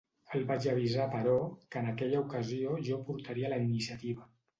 El 0.37 0.45
vaig 0.51 0.63
avisar 0.69 1.03
però, 1.15 1.35
que 1.75 1.83
en 1.85 1.89
aquella 1.91 2.21
ocasió 2.21 2.79
jo 2.89 2.99
portaria 3.11 3.53
la 3.53 3.61
iniciativa. 3.67 4.27